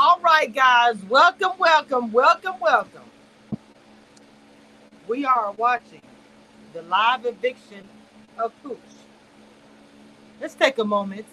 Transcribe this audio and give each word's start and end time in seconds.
All 0.00 0.20
right, 0.20 0.54
guys, 0.54 0.94
welcome, 1.08 1.58
welcome, 1.58 2.12
welcome, 2.12 2.60
welcome. 2.60 3.02
We 5.08 5.24
are 5.24 5.50
watching 5.50 6.02
the 6.72 6.82
live 6.82 7.26
eviction 7.26 7.82
of 8.38 8.52
Pooch. 8.62 8.78
Let's 10.40 10.54
take 10.54 10.78
a 10.78 10.84
moment 10.84 11.26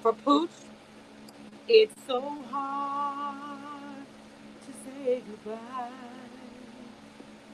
for 0.00 0.14
Pooch. 0.14 0.48
It's 1.68 2.00
so 2.06 2.22
hard 2.50 4.06
to 4.64 4.72
say 5.04 5.20
goodbye 5.28 5.90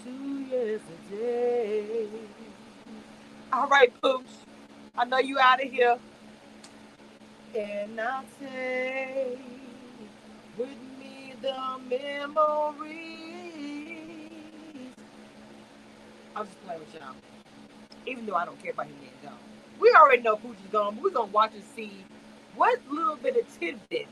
to 0.04 0.46
yesterday. 0.52 2.06
All 3.52 3.66
right, 3.66 3.92
Pooch. 4.00 4.22
I 4.96 5.04
know 5.04 5.18
you 5.18 5.40
out 5.40 5.60
of 5.64 5.68
here. 5.68 5.98
And 7.56 8.00
I'll 8.00 8.24
take 8.40 9.38
with 10.56 10.68
me 11.00 11.34
the 11.40 11.54
memories. 11.88 12.98
I'm 16.36 16.46
just 16.46 16.64
playing 16.64 16.80
with 16.80 16.94
y'all. 16.94 17.14
Even 18.06 18.26
though 18.26 18.34
I 18.34 18.44
don't 18.44 18.60
care 18.62 18.72
about 18.72 18.86
him 18.86 18.96
being 19.00 19.12
gone. 19.22 19.38
We 19.80 19.94
already 19.96 20.22
know 20.22 20.36
Pooch 20.36 20.56
is 20.64 20.70
gone, 20.70 20.94
but 20.94 21.04
we're 21.04 21.10
gonna 21.10 21.32
watch 21.32 21.52
and 21.54 21.64
see 21.74 22.04
what 22.54 22.80
little 22.90 23.16
bit 23.16 23.36
of 23.36 23.58
tidbit 23.58 24.08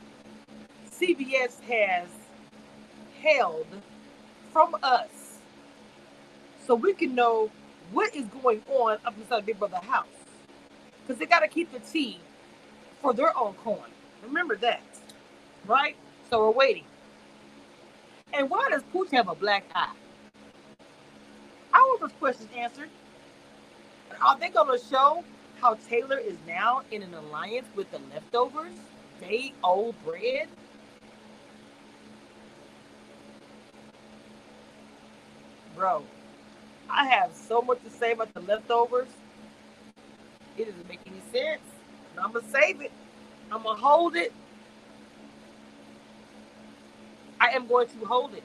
CBS 0.91 1.59
has 1.61 2.07
held 3.21 3.67
from 4.51 4.75
us 4.81 5.37
so 6.65 6.75
we 6.75 6.93
can 6.93 7.13
know 7.15 7.49
what 7.91 8.15
is 8.15 8.25
going 8.41 8.61
on 8.69 8.97
up 9.05 9.17
inside 9.17 9.45
Big 9.45 9.59
Brother 9.59 9.77
house. 9.77 10.07
Because 11.05 11.19
they 11.19 11.25
got 11.25 11.39
to 11.39 11.47
keep 11.47 11.71
the 11.71 11.79
tea 11.79 12.19
Oh, 13.07 13.11
for 13.11 13.15
their 13.15 13.37
own 13.37 13.53
coin. 13.63 13.89
Remember 14.21 14.57
that, 14.57 14.81
right? 15.65 15.95
So 16.29 16.39
we're 16.41 16.51
waiting. 16.51 16.83
And 18.33 18.49
why 18.49 18.67
does 18.69 18.83
Pooch 18.91 19.11
have 19.11 19.29
a 19.29 19.35
black 19.35 19.63
eye? 19.73 19.93
Those 21.99 22.11
questions 22.19 22.49
answered. 22.55 22.89
Are 24.23 24.37
they 24.37 24.49
going 24.49 24.79
to 24.79 24.85
show 24.85 25.23
how 25.59 25.75
Taylor 25.89 26.17
is 26.19 26.35
now 26.45 26.81
in 26.91 27.01
an 27.01 27.13
alliance 27.13 27.67
with 27.75 27.89
the 27.91 27.99
leftovers? 28.13 28.73
Day 29.19 29.53
old 29.63 29.95
bread? 30.05 30.47
Bro, 35.75 36.03
I 36.89 37.07
have 37.07 37.31
so 37.33 37.61
much 37.63 37.83
to 37.83 37.89
say 37.89 38.11
about 38.11 38.33
the 38.33 38.41
leftovers. 38.41 39.09
It 40.55 40.65
doesn't 40.65 40.87
make 40.87 40.99
any 41.07 41.21
sense. 41.31 41.61
I'm 42.19 42.31
gonna 42.31 42.47
save 42.49 42.81
it. 42.81 42.91
I'm 43.51 43.63
gonna 43.63 43.79
hold 43.79 44.15
it. 44.15 44.33
I 47.39 47.49
am 47.49 47.67
going 47.67 47.87
to 47.87 48.05
hold 48.05 48.33
it. 48.33 48.43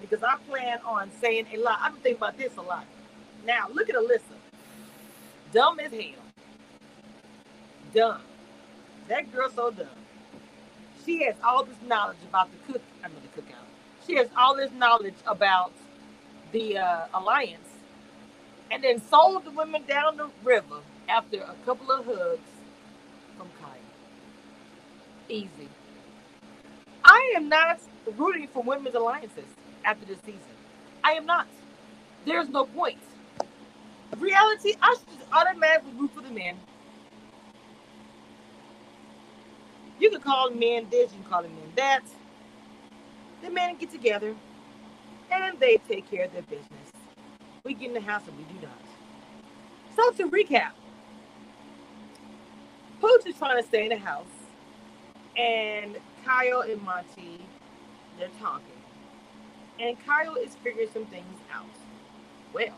Because 0.00 0.22
I 0.22 0.36
plan 0.48 0.78
on 0.86 1.10
saying 1.20 1.46
a 1.52 1.58
lot. 1.58 1.78
I'm 1.82 1.94
thinking 1.94 2.16
about 2.16 2.38
this 2.38 2.56
a 2.56 2.62
lot. 2.62 2.86
Now, 3.44 3.66
look 3.72 3.90
at 3.90 3.94
Alyssa. 3.94 4.22
Dumb 5.52 5.80
as 5.80 5.92
hell. 5.92 6.24
Dumb. 7.94 8.20
That 9.08 9.32
girl 9.32 9.50
so 9.50 9.70
dumb. 9.70 9.86
She 11.04 11.24
has 11.24 11.34
all 11.44 11.64
this 11.64 11.76
knowledge 11.86 12.18
about 12.28 12.48
the 12.50 12.72
cook. 12.72 12.82
I 13.04 13.08
mean 13.08 13.18
the 13.22 13.40
cookout. 13.40 13.66
She 14.06 14.16
has 14.16 14.28
all 14.36 14.56
this 14.56 14.70
knowledge 14.72 15.14
about 15.26 15.72
the 16.52 16.78
uh, 16.78 17.06
alliance 17.14 17.67
and 18.70 18.82
then 18.82 19.00
sold 19.08 19.44
the 19.44 19.50
women 19.50 19.82
down 19.88 20.16
the 20.16 20.28
river 20.44 20.80
after 21.08 21.38
a 21.38 21.54
couple 21.64 21.90
of 21.90 22.04
hugs 22.04 22.40
from 23.36 23.48
Kyle. 23.60 23.70
Easy. 25.28 25.68
I 27.04 27.32
am 27.36 27.48
not 27.48 27.80
rooting 28.16 28.48
for 28.48 28.62
women's 28.62 28.94
alliances 28.94 29.44
after 29.84 30.04
this 30.06 30.18
season. 30.20 30.40
I 31.02 31.12
am 31.12 31.26
not. 31.26 31.46
There's 32.26 32.48
no 32.48 32.66
point. 32.66 32.98
Reality, 34.18 34.74
I 34.82 34.96
should 34.98 35.26
automatically 35.32 35.92
root 35.92 36.10
for 36.14 36.22
the 36.22 36.30
men. 36.30 36.56
You 40.00 40.10
can 40.10 40.20
call 40.20 40.50
men 40.50 40.86
this, 40.90 41.12
you 41.12 41.20
can 41.20 41.30
call 41.30 41.42
them 41.42 41.54
men 41.54 41.72
that. 41.76 42.02
The 43.42 43.50
men 43.50 43.76
get 43.76 43.90
together 43.90 44.34
and 45.30 45.58
they 45.60 45.78
take 45.88 46.10
care 46.10 46.24
of 46.24 46.32
their 46.32 46.42
business. 46.42 46.97
We 47.64 47.74
get 47.74 47.88
in 47.88 47.94
the 47.94 48.00
house 48.00 48.22
and 48.28 48.36
we 48.38 48.44
do 48.44 48.66
not. 48.66 48.80
So 49.96 50.12
to 50.12 50.30
recap, 50.30 50.72
Pooch 53.00 53.26
is 53.26 53.36
trying 53.36 53.60
to 53.60 53.68
stay 53.68 53.84
in 53.84 53.90
the 53.90 53.98
house, 53.98 54.26
and 55.36 55.96
Kyle 56.24 56.60
and 56.62 56.82
Monte, 56.82 57.40
they're 58.18 58.28
talking. 58.40 58.66
And 59.80 59.96
Kyle 60.04 60.34
is 60.36 60.56
figuring 60.56 60.88
some 60.92 61.06
things 61.06 61.38
out. 61.52 61.66
Well, 62.52 62.74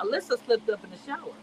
Alyssa 0.00 0.44
slipped 0.44 0.68
up 0.70 0.84
in 0.84 0.90
the 0.90 0.98
shower. 1.06 1.34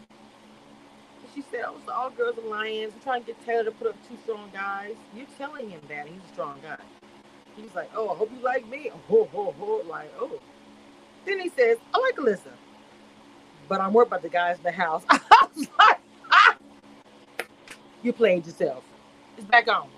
She 1.34 1.42
said, 1.50 1.62
Oh, 1.66 1.76
it's 1.76 1.86
the 1.86 1.94
All 1.94 2.10
Girls 2.10 2.36
Alliance. 2.38 2.92
We're 2.94 3.02
trying 3.02 3.22
to 3.22 3.28
get 3.28 3.46
Taylor 3.46 3.64
to 3.64 3.70
put 3.72 3.88
up 3.88 3.96
two 4.08 4.16
strong 4.22 4.50
guys. 4.52 4.94
You're 5.16 5.26
telling 5.38 5.70
him 5.70 5.80
that 5.88 6.06
he's 6.06 6.20
a 6.28 6.32
strong 6.32 6.58
guy. 6.62 6.76
He's 7.56 7.74
like, 7.74 7.90
Oh, 7.96 8.10
I 8.10 8.16
hope 8.16 8.30
you 8.32 8.42
like 8.42 8.68
me. 8.68 8.90
Oh, 9.10 9.28
oh, 9.34 9.54
oh, 9.60 9.82
like, 9.88 10.12
oh. 10.20 10.40
Then 11.26 11.40
he 11.40 11.50
says, 11.50 11.78
I 11.94 11.98
like 12.00 12.16
Alyssa. 12.16 12.52
But 13.68 13.80
I'm 13.80 13.92
worried 13.92 14.08
about 14.08 14.22
the 14.22 14.28
guys 14.30 14.58
in 14.58 14.64
the 14.64 14.72
house. 14.72 15.04
I 15.10 15.20
was 15.56 15.68
like, 15.78 16.00
ah! 16.32 16.56
You 18.02 18.12
played 18.12 18.46
yourself. 18.46 18.84
It's 19.38 19.46
back 19.46 19.68
on. 19.68 19.88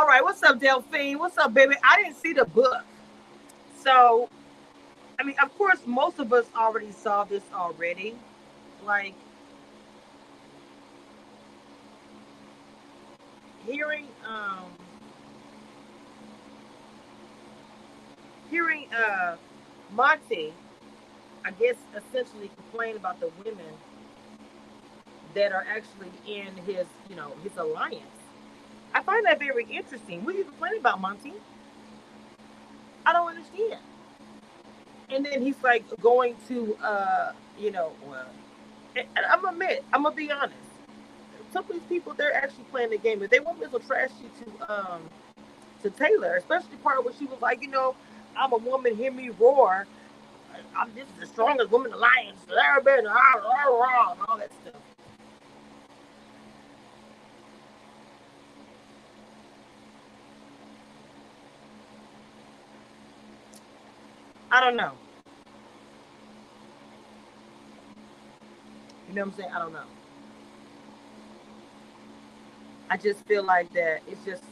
All 0.00 0.06
right, 0.06 0.24
what's 0.24 0.42
up, 0.42 0.58
Delphine? 0.58 1.18
What's 1.18 1.36
up, 1.36 1.52
baby? 1.52 1.74
I 1.84 2.02
didn't 2.02 2.16
see 2.16 2.32
the 2.32 2.46
book. 2.46 2.84
So, 3.84 4.30
I 5.18 5.24
mean, 5.24 5.36
of 5.42 5.54
course, 5.58 5.80
most 5.84 6.18
of 6.18 6.32
us 6.32 6.46
already 6.56 6.90
saw 6.90 7.24
this 7.24 7.42
already. 7.52 8.16
Like, 8.82 9.12
hearing, 13.66 14.06
um, 14.26 14.72
hearing, 18.50 18.86
uh, 18.94 19.36
Monte, 19.92 20.54
I 21.44 21.50
guess, 21.50 21.76
essentially 21.94 22.50
complain 22.56 22.96
about 22.96 23.20
the 23.20 23.30
women 23.44 23.74
that 25.34 25.52
are 25.52 25.66
actually 25.68 26.10
in 26.26 26.56
his, 26.64 26.86
you 27.10 27.16
know, 27.16 27.34
his 27.42 27.54
alliance. 27.58 28.19
I 28.94 29.02
find 29.02 29.24
that 29.26 29.38
very 29.38 29.64
interesting. 29.64 30.24
What 30.24 30.34
are 30.34 30.38
you 30.38 30.44
complaining 30.44 30.80
about, 30.80 31.00
Monte? 31.00 31.32
I 33.06 33.12
don't 33.12 33.28
understand. 33.28 33.80
And 35.10 35.24
then 35.24 35.42
he's 35.42 35.60
like 35.62 35.84
going 36.00 36.36
to, 36.48 36.76
uh, 36.82 37.32
you 37.58 37.70
know, 37.70 37.92
well, 38.06 38.26
and 38.96 39.06
I'm 39.30 39.44
admit, 39.44 39.84
I'm 39.92 40.02
gonna 40.02 40.14
be 40.14 40.30
honest. 40.30 40.54
Some 41.52 41.64
of 41.64 41.72
these 41.72 41.82
people, 41.88 42.14
they're 42.14 42.34
actually 42.34 42.64
playing 42.64 42.90
the 42.90 42.98
game. 42.98 43.22
If 43.22 43.30
they 43.30 43.40
want 43.40 43.60
to 43.60 43.78
trash 43.80 44.10
you 44.22 44.30
to, 44.44 44.72
um, 44.72 45.02
to 45.82 45.90
Taylor, 45.90 46.36
especially 46.36 46.76
part 46.82 47.04
where 47.04 47.14
she 47.18 47.26
was 47.26 47.40
like, 47.40 47.62
you 47.62 47.68
know, 47.68 47.96
I'm 48.36 48.52
a 48.52 48.58
woman, 48.58 48.94
hear 48.96 49.10
me 49.12 49.30
roar. 49.30 49.86
I'm 50.76 50.94
just 50.94 51.18
the 51.18 51.26
strongest 51.26 51.70
woman 51.70 51.92
ever 51.92 52.80
been, 52.80 53.06
and 53.06 53.08
all 54.28 54.38
that 54.38 54.50
stuff. 54.62 54.89
I 64.50 64.60
don't 64.60 64.76
know. 64.76 64.92
You 69.08 69.14
know 69.14 69.22
what 69.22 69.32
I'm 69.32 69.38
saying? 69.38 69.50
I 69.54 69.58
don't 69.58 69.72
know. 69.72 69.84
I 72.88 72.96
just 72.96 73.24
feel 73.26 73.44
like 73.44 73.72
that 73.74 74.00
it's 74.08 74.24
just 74.24 74.42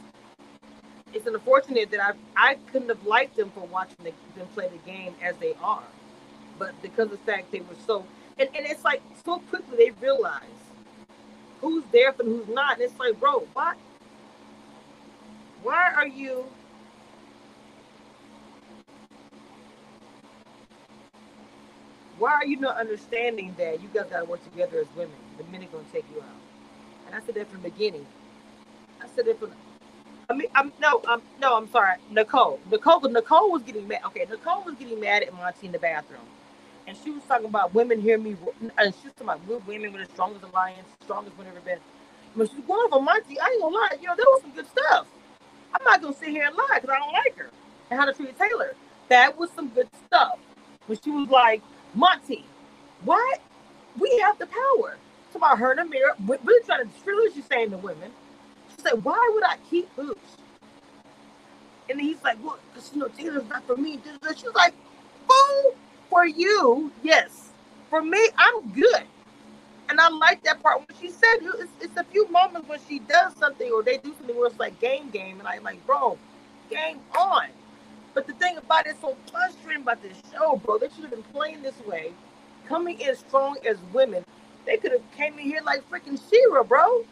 it's 1.13 1.27
unfortunate 1.27 1.91
that 1.91 1.99
I 2.01 2.13
I 2.51 2.55
couldn't 2.71 2.89
have 2.89 3.05
liked 3.05 3.35
them 3.35 3.51
for 3.51 3.65
watching 3.67 3.97
the, 4.03 4.13
them 4.37 4.47
play 4.53 4.69
the 4.69 4.77
game 4.89 5.15
as 5.21 5.35
they 5.37 5.55
are, 5.61 5.83
but 6.57 6.81
because 6.81 7.05
of 7.05 7.11
the 7.11 7.17
fact 7.17 7.51
they 7.51 7.59
were 7.59 7.75
so 7.85 8.05
and, 8.37 8.49
and 8.55 8.65
it's 8.65 8.85
like 8.85 9.01
so 9.25 9.39
quickly 9.49 9.77
they 9.77 9.91
realize 10.01 10.43
who's 11.61 11.83
there 11.91 12.15
and 12.17 12.27
who's 12.29 12.47
not, 12.47 12.75
and 12.75 12.83
it's 12.83 12.97
like, 12.99 13.19
bro, 13.19 13.39
why 13.53 13.75
why 15.63 15.91
are 15.93 16.07
you 16.07 16.45
why 22.19 22.33
are 22.33 22.45
you 22.45 22.57
not 22.57 22.77
understanding 22.77 23.55
that 23.57 23.81
you 23.81 23.89
guys 23.93 24.05
gotta 24.11 24.25
work 24.25 24.43
together 24.43 24.79
as 24.79 24.87
women? 24.95 25.15
The 25.37 25.45
men 25.45 25.63
are 25.63 25.67
gonna 25.67 25.85
take 25.93 26.05
you 26.13 26.21
out. 26.21 26.27
And 27.07 27.15
I 27.15 27.21
said 27.25 27.35
that 27.35 27.49
from 27.51 27.63
the 27.63 27.69
beginning. 27.69 28.05
I 29.01 29.07
said 29.15 29.25
that 29.27 29.39
from 29.39 29.51
I 30.29 30.33
mean 30.35 30.49
I'm 30.55 30.73
no 30.81 31.01
I'm 31.07 31.21
no 31.41 31.57
I'm 31.57 31.69
sorry. 31.71 31.97
Nicole. 32.11 32.59
Nicole 32.71 33.01
Nicole 33.01 33.51
was 33.51 33.63
getting 33.63 33.87
mad. 33.87 34.01
Okay, 34.07 34.25
Nicole 34.29 34.63
was 34.63 34.75
getting 34.75 34.99
mad 34.99 35.23
at 35.23 35.33
Monte 35.33 35.65
in 35.65 35.73
the 35.73 35.79
bathroom. 35.79 36.21
And 36.87 36.97
she 37.03 37.11
was 37.11 37.23
talking 37.25 37.47
about 37.47 37.73
women 37.73 38.01
hear 38.01 38.17
me 38.17 38.35
and 38.61 38.95
she 39.01 39.07
was 39.07 39.13
talking 39.17 39.23
about 39.45 39.67
women 39.67 39.93
with 39.93 40.07
the 40.07 40.13
strongest 40.13 40.43
alliance, 40.45 40.87
strongest 41.03 41.37
one 41.37 41.47
ever 41.47 41.61
been. 41.61 41.79
But 42.35 42.49
she's 42.51 42.65
going 42.65 42.89
for 42.89 43.01
Monte. 43.01 43.39
I 43.39 43.47
ain't 43.53 43.61
gonna 43.61 43.75
lie, 43.75 43.89
you 44.01 44.07
know, 44.07 44.15
there 44.15 44.25
was 44.29 44.41
some 44.41 44.51
good 44.53 44.67
stuff. 44.69 45.07
I'm 45.73 45.83
not 45.85 46.01
gonna 46.01 46.15
sit 46.15 46.29
here 46.29 46.45
and 46.47 46.55
lie 46.55 46.79
because 46.81 46.89
I 46.89 46.99
don't 46.99 47.13
like 47.13 47.37
her 47.37 47.49
and 47.91 47.99
how 47.99 48.05
to 48.05 48.13
treat 48.13 48.37
Taylor. 48.39 48.73
That 49.09 49.37
was 49.37 49.51
some 49.55 49.69
good 49.69 49.89
stuff. 50.07 50.39
When 50.87 50.99
she 51.03 51.11
was 51.11 51.29
like, 51.29 51.61
Monte, 51.93 52.45
what? 53.03 53.41
We 53.99 54.19
have 54.23 54.37
the 54.39 54.47
power. 54.47 54.97
It's 55.27 55.35
about 55.35 55.59
her 55.59 55.71
in 55.71 55.77
the 55.77 55.85
mirror. 55.85 56.13
We're 56.25 56.61
trying 56.65 56.85
to 56.85 56.89
really 57.05 57.33
she's 57.33 57.45
saying 57.45 57.71
to 57.71 57.77
women. 57.77 58.11
She 58.75 58.83
said, 58.83 59.03
Why 59.03 59.29
would 59.33 59.43
I 59.43 59.57
keep 59.69 59.93
Pooch? 59.95 60.17
And 61.89 61.99
he's 61.99 62.21
like, 62.23 62.37
Well, 62.43 62.59
because 62.73 62.91
you 62.93 62.99
know, 62.99 63.07
Taylor's 63.09 63.47
not 63.49 63.65
for 63.65 63.75
me. 63.75 63.99
She's 64.35 64.45
like, 64.55 64.73
Fool, 65.27 65.75
for 66.09 66.25
you, 66.25 66.91
yes. 67.03 67.49
For 67.89 68.01
me, 68.01 68.19
I'm 68.37 68.71
good. 68.73 69.03
And 69.89 69.99
I 69.99 70.09
like 70.09 70.43
that 70.43 70.61
part 70.61 70.79
when 70.79 70.97
she 71.01 71.09
said 71.09 71.37
it's, 71.41 71.71
it's 71.81 71.97
a 71.97 72.03
few 72.03 72.29
moments 72.29 72.69
when 72.69 72.79
she 72.87 72.99
does 72.99 73.35
something 73.35 73.71
or 73.71 73.81
they 73.81 73.97
do 73.97 74.13
something 74.17 74.37
where 74.37 74.47
it's 74.47 74.59
like 74.59 74.79
game 74.79 75.09
game, 75.09 75.39
and 75.39 75.47
I'm 75.47 75.63
like, 75.63 75.83
bro, 75.87 76.17
game 76.69 76.99
on. 77.17 77.47
But 78.13 78.27
the 78.27 78.33
thing 78.33 78.57
about 78.57 78.87
it, 78.87 78.91
it's 78.91 79.01
so 79.01 79.15
frustrating 79.31 79.83
about 79.83 80.01
this 80.01 80.17
show, 80.33 80.57
bro. 80.57 80.77
They 80.79 80.89
should 80.89 81.03
have 81.03 81.11
been 81.11 81.23
playing 81.23 81.63
this 81.63 81.79
way, 81.87 82.13
coming 82.67 82.99
in 82.99 83.15
strong 83.15 83.57
as 83.67 83.77
women. 83.93 84.25
They 84.65 84.77
could 84.77 84.91
have 84.91 85.11
came 85.17 85.33
in 85.39 85.45
here 85.45 85.61
like 85.65 85.89
freaking 85.89 86.19
She-Ra, 86.29 86.63
bro. 86.63 87.05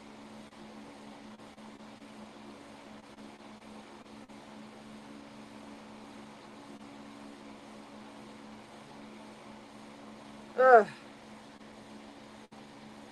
Ugh. 10.60 10.88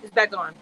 It's 0.02 0.12
back 0.12 0.36
on. 0.36 0.54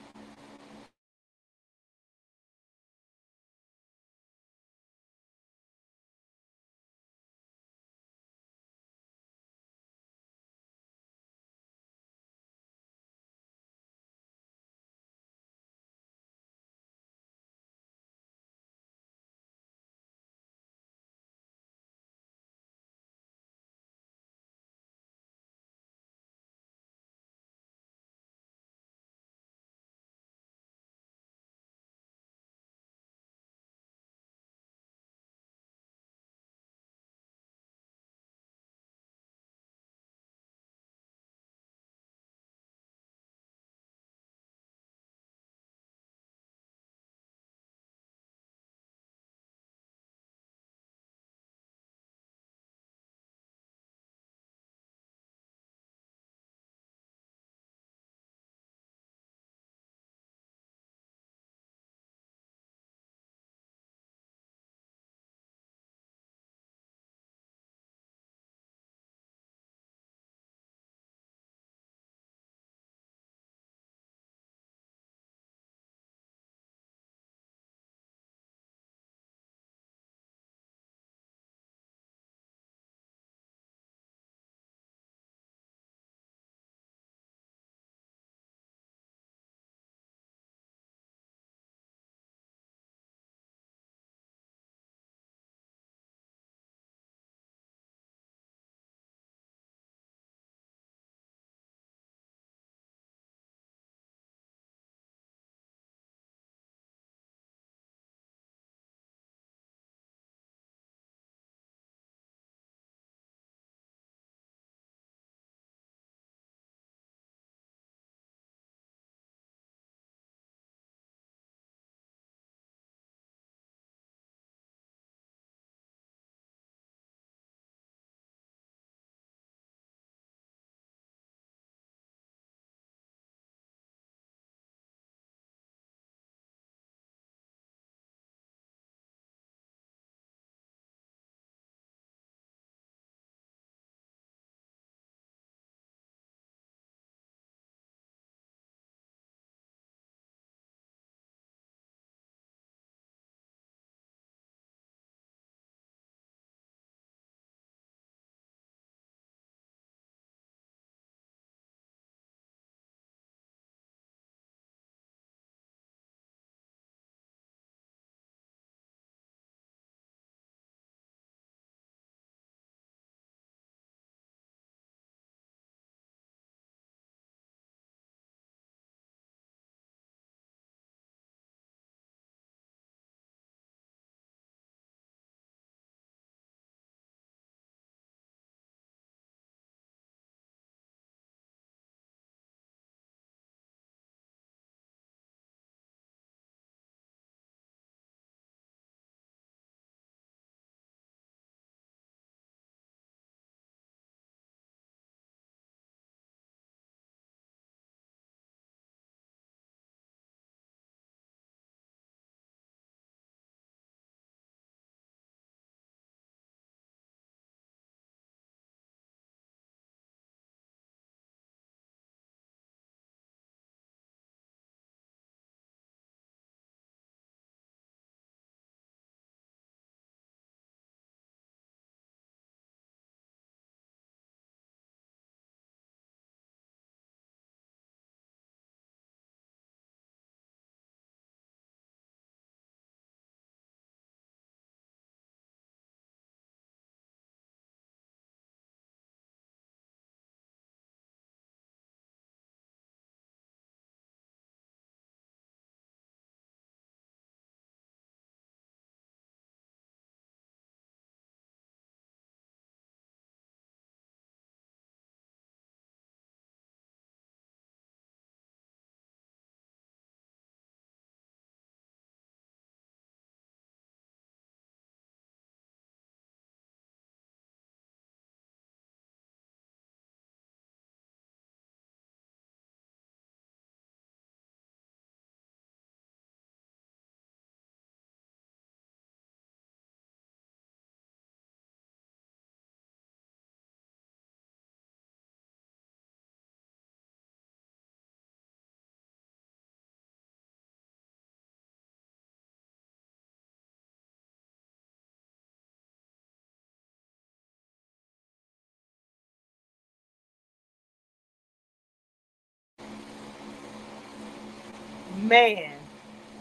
Man, 315.34 315.72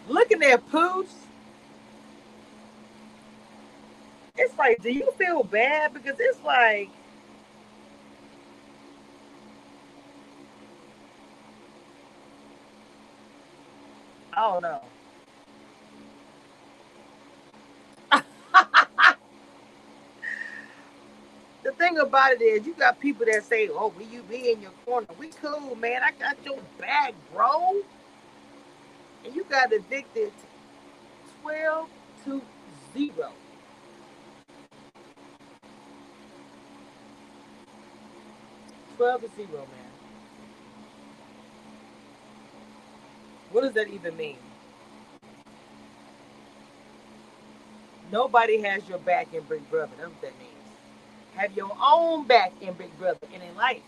looking 0.08 0.44
at 0.44 0.70
Pooch, 0.70 1.08
it's 4.38 4.56
like, 4.56 4.84
do 4.84 4.92
you 4.92 5.12
feel 5.18 5.44
bad? 5.44 5.96
Because 5.96 6.18
it's 6.20 6.40
like, 6.44 6.90
I 14.32 14.42
don't 14.42 14.62
know. 14.62 14.82
the 21.64 21.72
thing 21.72 21.98
about 21.98 22.34
it 22.34 22.42
is, 22.42 22.68
you 22.68 22.76
got 22.76 23.00
people 23.00 23.26
that 23.26 23.44
say, 23.44 23.70
"Oh, 23.70 23.94
will 23.98 24.06
you 24.06 24.22
be 24.24 24.52
in 24.52 24.62
your 24.62 24.72
corner? 24.86 25.08
We 25.20 25.30
cool, 25.42 25.76
man. 25.76 26.02
I 26.04 26.12
got 26.12 26.38
your 26.46 26.60
back, 26.80 27.14
bro." 27.34 27.82
And 29.26 29.36
you 29.36 29.44
got 29.46 29.74
addicted 29.74 30.32
twelve 31.42 31.90
to 32.26 32.42
zero. 32.94 33.32
Twelve 38.98 39.22
to 39.22 39.30
zero, 39.36 39.50
man. 39.60 39.92
What 43.52 43.62
does 43.62 43.74
that 43.74 43.88
even 43.90 44.18
mean? 44.18 44.38
Nobody 48.12 48.62
has 48.62 48.88
your 48.90 49.00
back 49.00 49.34
in 49.34 49.44
Big 49.44 49.70
Brother. 49.70 49.92
That's 49.98 50.10
what 50.12 50.22
that 50.22 50.40
means. 50.40 50.52
Have 51.36 51.54
your 51.58 51.72
own 51.82 52.28
back 52.28 52.54
in 52.62 52.74
Big 52.74 52.98
Brother 53.00 53.20
and 53.34 53.44
in 53.44 53.56
life. 53.56 53.82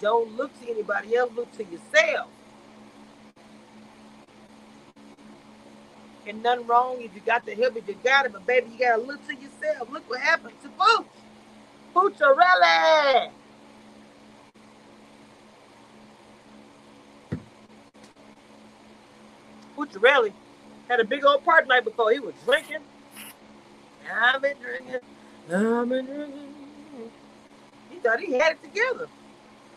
Don't 0.00 0.36
look 0.36 0.58
to 0.60 0.70
anybody 0.70 1.16
else, 1.16 1.32
look 1.34 1.50
to 1.52 1.64
yourself. 1.64 2.28
And 6.26 6.42
nothing 6.42 6.66
wrong 6.66 7.00
if 7.00 7.14
you 7.14 7.20
got 7.24 7.46
the 7.46 7.54
help, 7.54 7.76
if 7.76 7.88
you 7.88 7.96
got 8.04 8.26
it, 8.26 8.32
but 8.32 8.46
baby, 8.46 8.70
you 8.72 8.78
gotta 8.78 9.02
look 9.02 9.26
to 9.28 9.34
yourself. 9.34 9.90
Look 9.90 10.08
what 10.10 10.20
happened 10.20 10.54
to 10.62 10.68
Pooch. 10.68 11.06
Pucciarelli. 11.94 13.30
Pucciarelli 19.76 20.32
had 20.88 21.00
a 21.00 21.04
big 21.04 21.24
old 21.24 21.44
party 21.44 21.68
night 21.68 21.84
before. 21.84 22.12
He 22.12 22.20
was 22.20 22.34
drinking. 22.44 22.78
I've 24.12 24.42
been 24.42 24.56
drinking. 24.58 25.00
I've 25.52 25.88
been 25.88 26.06
drinking. 26.06 26.54
He 27.90 27.98
thought 27.98 28.20
he 28.20 28.34
had 28.34 28.52
it 28.52 28.62
together. 28.62 29.08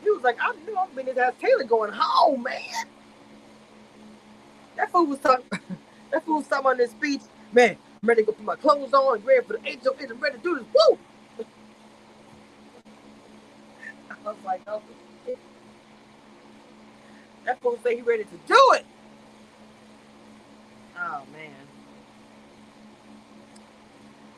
He 0.04 0.12
was 0.12 0.24
like, 0.24 0.38
I 0.42 0.54
knew 0.66 0.78
I'm 0.78 0.98
in 1.00 1.08
his 1.08 1.18
house. 1.18 1.34
Taylor 1.42 1.66
going 1.66 1.92
home, 1.94 2.44
man. 2.44 2.86
That 4.78 4.92
fool 4.92 5.08
was 5.08 5.20
talking. 5.20 5.46
that 6.12 6.26
fool 6.26 6.38
was 6.40 6.48
talking 6.48 6.68
on 6.68 6.78
this 6.78 6.92
speech. 6.92 7.22
Man, 7.54 7.78
I'm 8.04 8.10
ready 8.10 8.24
to 8.24 8.28
go 8.28 8.34
put 8.34 8.46
my 8.46 8.56
clothes 8.58 8.94
on. 8.94 9.22
ready 9.26 9.46
for 9.46 9.54
the 9.54 9.60
HOH. 9.60 9.96
I'm 10.12 10.20
ready 10.22 10.38
to 10.38 10.44
do 10.44 10.56
this. 10.58 10.66
Woo! 10.76 11.00
I 14.10 14.16
was 14.30 14.38
like, 14.46 14.62
oh, 14.68 14.82
that 17.46 17.62
fool 17.62 17.80
say 17.84 17.98
he 17.98 18.02
ready 18.04 18.24
to 18.26 18.38
do 18.48 18.72
it. 18.76 18.86
Oh 20.98 21.24
man. 21.34 21.52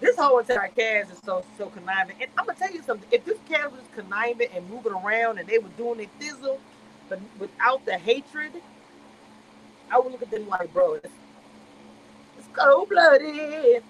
This 0.04 0.18
whole 0.18 0.40
entire 0.40 0.70
cast 0.70 1.14
is 1.14 1.20
so 1.26 1.46
so 1.58 1.68
conniving. 1.70 2.18
And 2.22 2.32
I'm 2.38 2.48
gonna 2.48 2.60
tell 2.60 2.72
you 2.74 2.84
something. 2.84 3.10
If 3.12 3.26
this 3.26 3.40
cast 3.50 3.74
was 3.74 3.82
conniving 3.96 4.50
and 4.56 4.70
moving 4.70 4.94
around 4.94 5.40
and 5.40 5.50
they 5.50 5.60
were 5.60 5.70
doing 5.78 6.00
their 6.00 6.08
thizzle, 6.22 6.60
but 7.10 7.20
without 7.40 7.86
the 7.88 7.98
hatred, 7.98 8.54
I 9.92 10.00
would 10.00 10.12
look 10.12 10.24
at 10.24 10.32
them 10.32 10.48
like, 10.50 10.74
bro, 10.74 10.96
it's, 10.96 11.08
it's 12.38 12.48
cold 12.54 12.90
blooded. 12.90 13.84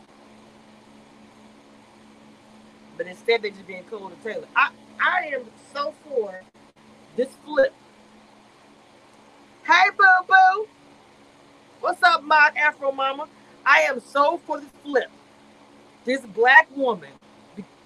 But 2.98 3.08
instead, 3.08 3.44
they're 3.44 3.52
just 3.52 3.68
being 3.68 3.86
cold 3.86 4.14
to 4.24 4.34
Taylor. 4.34 4.48
I 4.56 4.72
I 5.02 5.32
am 5.36 5.46
so 5.74 5.94
for 6.06 6.42
this 7.18 7.30
flip. 7.46 7.74
Hey, 9.66 9.90
boo 9.98 10.06
boo. 10.28 10.68
What's 11.82 12.04
up, 12.04 12.24
my 12.24 12.52
Afro 12.58 12.92
mama? 12.92 13.28
I 13.66 13.82
am 13.82 14.02
so 14.02 14.40
for 14.48 14.60
the 14.62 14.68
flip. 14.84 15.12
This 16.06 16.22
black 16.22 16.68
woman 16.76 17.10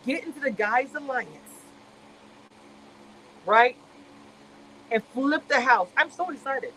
get 0.05 0.23
into 0.25 0.39
the 0.39 0.51
guys' 0.51 0.93
alliance, 0.95 1.29
right? 3.45 3.75
And 4.91 5.03
flip 5.13 5.47
the 5.47 5.59
house. 5.61 5.89
I'm 5.97 6.09
so 6.09 6.29
excited. 6.31 6.73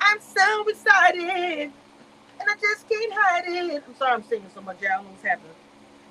I'm 0.00 0.20
so 0.20 0.68
excited. 0.68 1.70
And 2.40 2.48
I 2.48 2.54
just 2.60 2.88
can't 2.88 3.12
hide 3.14 3.44
it. 3.46 3.82
I'm 3.86 3.94
sorry 3.96 4.12
I'm 4.12 4.22
singing 4.24 4.50
so 4.54 4.60
much. 4.60 4.78
I 4.84 4.88
don't 4.88 5.04
know 5.04 5.10
what's 5.10 5.22
happening. 5.24 5.52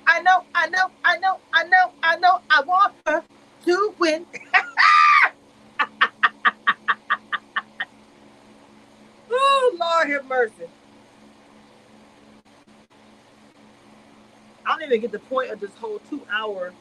I 0.06 0.20
know, 0.22 0.44
I 0.54 0.68
know, 0.68 0.90
I 1.04 1.18
know, 1.18 1.38
I 1.52 1.64
know, 1.64 1.92
I 2.02 2.16
know. 2.16 2.40
I 2.50 2.62
want 2.62 2.94
her 3.06 3.22
to 3.66 3.94
win. 3.98 4.26
oh, 9.30 9.76
Lord 9.80 10.10
have 10.10 10.26
mercy. 10.26 10.68
I 14.66 14.70
don't 14.70 14.77
even 14.88 15.00
get 15.02 15.12
the 15.12 15.18
point 15.18 15.50
of 15.50 15.60
this 15.60 15.74
whole 15.76 16.00
two 16.10 16.22
hour 16.30 16.72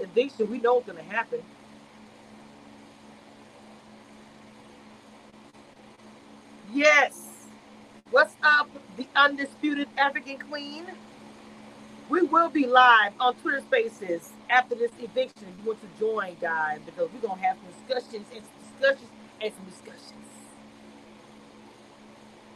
eviction. 0.00 0.50
We 0.50 0.58
know 0.60 0.74
what's 0.74 0.86
going 0.86 0.98
to 0.98 1.14
happen. 1.14 1.40
Yes. 6.72 7.28
What's 8.10 8.34
up, 8.42 8.70
the 8.96 9.06
undisputed 9.14 9.88
African 9.98 10.38
queen? 10.38 10.86
We 12.08 12.22
will 12.22 12.48
be 12.48 12.66
live 12.66 13.12
on 13.20 13.34
Twitter 13.36 13.60
Spaces 13.60 14.32
after 14.48 14.74
this 14.74 14.92
eviction. 14.98 15.48
You 15.60 15.66
want 15.66 15.80
to 15.82 16.00
join, 16.00 16.36
guys, 16.40 16.80
because 16.86 17.10
we're 17.12 17.28
gonna 17.28 17.42
have 17.42 17.58
some 17.58 17.86
discussions 17.86 18.26
and 18.34 18.42
some 18.44 18.80
discussions 18.80 19.10
and 19.42 19.52
some 19.54 19.64
discussions. 19.66 20.28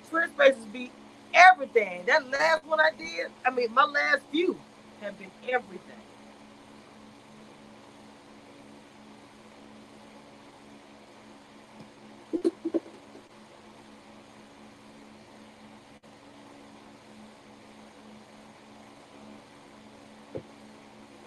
Twitter 0.08 0.28
Spaces 0.28 0.64
be 0.66 0.90
everything. 1.34 2.04
That 2.06 2.28
last 2.30 2.66
one 2.66 2.80
I 2.80 2.90
did, 2.98 3.28
I 3.44 3.50
mean, 3.50 3.72
my 3.74 3.84
last 3.84 4.22
few 4.32 4.58
have 5.00 5.18
been 5.18 5.30
everything. 5.48 5.80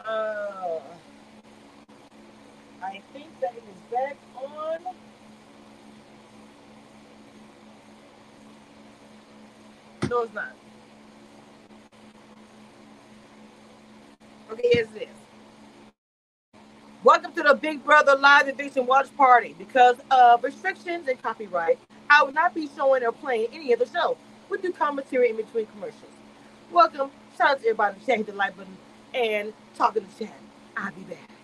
Uh, 0.05 0.79
I 2.83 3.01
think 3.13 3.27
that 3.41 3.53
it 3.55 3.63
is 3.63 3.91
back 3.91 4.17
on. 4.35 4.79
It's 10.23 10.33
not. 10.33 10.55
Okay, 14.51 14.69
here's 14.73 14.87
this. 14.89 15.09
Welcome 17.03 17.33
to 17.33 17.43
the 17.43 17.55
Big 17.55 17.83
Brother 17.85 18.15
Live 18.15 18.47
Eviction 18.47 18.85
Watch 18.87 19.15
Party. 19.17 19.55
Because 19.57 19.97
of 20.11 20.43
restrictions 20.43 21.07
and 21.07 21.21
copyright, 21.21 21.79
I 22.09 22.23
will 22.23 22.33
not 22.33 22.55
be 22.55 22.69
showing 22.75 23.03
or 23.03 23.11
playing 23.13 23.47
any 23.53 23.73
of 23.73 23.79
the 23.79 23.87
show. 23.87 24.17
We 24.49 24.59
do 24.59 24.73
commentary 24.73 25.31
in 25.31 25.37
between 25.37 25.67
commercials. 25.67 26.11
Welcome. 26.71 27.11
Shout 27.37 27.51
out 27.51 27.61
to 27.61 27.67
everybody. 27.69 27.99
hit 28.05 28.25
the 28.27 28.33
like 28.33 28.57
button 28.57 28.77
and 29.13 29.53
talk 29.75 29.97
in 29.97 30.05
the 30.17 30.25
chat. 30.25 30.37
I'll 30.77 30.91
be 30.93 31.01
back. 31.03 31.34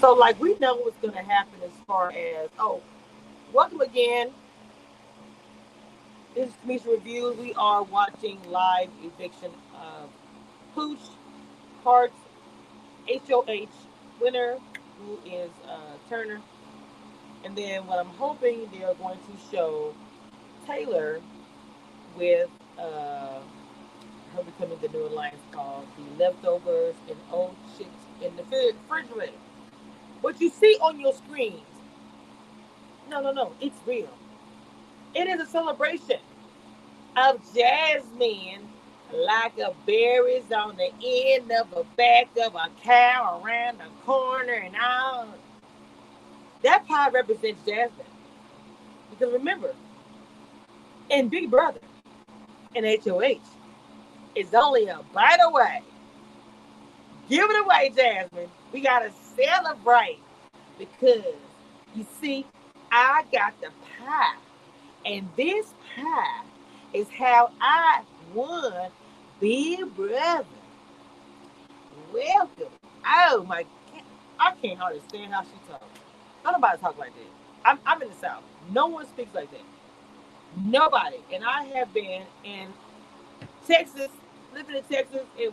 So, 0.00 0.12
like, 0.14 0.38
we 0.38 0.56
know 0.60 0.76
what's 0.76 0.96
to 1.02 1.10
happen 1.10 1.60
as 1.64 1.72
far 1.84 2.12
as, 2.12 2.50
oh, 2.60 2.80
welcome 3.52 3.80
again. 3.80 4.30
This 6.36 6.50
is 6.50 6.54
Commission 6.62 6.90
Review. 6.90 7.36
We 7.36 7.52
are 7.54 7.82
watching 7.82 8.38
live 8.48 8.90
eviction 9.02 9.50
of 9.74 10.10
Pooch 10.76 11.00
Hearts 11.82 12.14
HOH 13.08 13.66
winner, 14.20 14.58
who 15.00 15.18
is 15.28 15.50
uh, 15.68 15.78
Turner. 16.08 16.40
And 17.44 17.56
then 17.56 17.84
what 17.88 17.98
I'm 17.98 18.06
hoping 18.06 18.68
they 18.72 18.84
are 18.84 18.94
going 18.94 19.18
to 19.18 19.50
show 19.50 19.92
Taylor 20.64 21.20
with 22.16 22.48
uh, 22.78 23.40
her 24.36 24.42
becoming 24.44 24.78
the 24.80 24.88
new 24.90 25.06
alliance 25.06 25.42
called 25.50 25.86
The 25.96 26.24
Leftovers 26.24 26.94
and 27.08 27.18
Old 27.32 27.56
Chicks 27.76 27.90
in 28.22 28.36
the 28.36 28.44
Refrigerator. 28.44 29.32
What 30.20 30.40
you 30.40 30.50
see 30.50 30.76
on 30.80 31.00
your 31.00 31.12
screens, 31.14 31.62
no, 33.08 33.20
no, 33.22 33.32
no, 33.32 33.52
it's 33.60 33.76
real. 33.86 34.10
It 35.14 35.28
is 35.28 35.40
a 35.40 35.46
celebration 35.46 36.20
of 37.16 37.40
Jasmine 37.54 38.68
like 39.12 39.58
a 39.58 39.72
berries 39.86 40.52
on 40.52 40.76
the 40.76 40.90
end 41.04 41.50
of 41.52 41.72
a 41.72 41.84
back 41.96 42.28
of 42.44 42.54
a 42.54 42.68
cow 42.82 43.40
around 43.44 43.78
the 43.78 43.86
corner 44.04 44.52
and 44.52 44.76
all. 44.76 45.28
That 46.62 46.86
pie 46.86 47.10
represents 47.10 47.60
Jasmine. 47.66 48.06
Because 49.10 49.32
remember, 49.32 49.74
in 51.10 51.28
Big 51.28 51.50
Brother, 51.50 51.80
in 52.74 52.84
HOH, 52.84 53.40
it's 54.34 54.54
only 54.54 54.86
a 54.88 55.00
bite 55.14 55.40
away. 55.42 55.82
Give 57.28 57.48
it 57.50 57.64
away, 57.64 57.92
Jasmine. 57.96 58.50
We 58.72 58.80
got 58.80 59.00
to 59.00 59.10
celebrate 59.38 60.20
because 60.78 61.24
you 61.94 62.06
see, 62.20 62.46
I 62.90 63.24
got 63.32 63.60
the 63.60 63.68
pie. 63.98 64.36
And 65.06 65.28
this 65.36 65.74
pie 65.94 66.44
is 66.92 67.08
how 67.08 67.50
I 67.60 68.02
won 68.34 68.90
Big 69.40 69.94
Brother. 69.94 70.44
Welcome. 72.12 72.72
Oh 73.06 73.44
my 73.48 73.64
I 74.38 74.52
can't 74.62 74.78
hardly 74.78 75.00
stand 75.08 75.32
how 75.32 75.42
she 75.42 75.50
talks. 75.68 75.84
Nobody 76.44 76.78
talk 76.78 76.98
like 76.98 77.12
that. 77.14 77.68
I'm, 77.68 77.78
I'm 77.84 78.00
in 78.02 78.08
the 78.08 78.14
South. 78.14 78.42
No 78.72 78.86
one 78.86 79.06
speaks 79.06 79.34
like 79.34 79.50
that. 79.50 79.60
Nobody. 80.64 81.16
And 81.32 81.44
I 81.44 81.64
have 81.74 81.92
been 81.92 82.22
in 82.44 82.68
Texas, 83.66 84.08
living 84.54 84.76
in 84.76 84.82
Texas, 84.84 85.22
in 85.38 85.50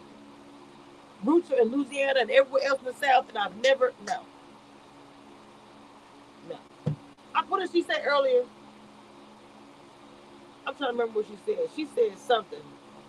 roots 1.24 1.50
in 1.52 1.70
Louisiana 1.70 2.22
and 2.22 2.32
everywhere 2.32 2.64
else 2.66 2.80
in 2.80 2.86
the 2.86 2.94
South, 2.94 3.30
and 3.30 3.38
I've 3.38 3.56
never, 3.58 3.94
no. 4.08 4.22
No. 6.50 6.96
I, 7.34 7.44
what 7.48 7.70
she 7.72 7.82
say 7.82 8.02
earlier? 8.04 8.44
I'm 10.68 10.76
trying 10.76 10.90
to 10.90 10.98
remember 10.98 11.20
what 11.20 11.28
she 11.28 11.38
said. 11.46 11.70
She 11.76 11.88
said 11.96 12.18
something. 12.18 12.60